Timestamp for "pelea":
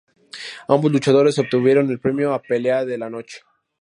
2.41-2.85